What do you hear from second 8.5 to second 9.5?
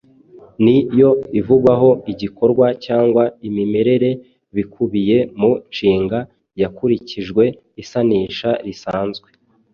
risanzwe.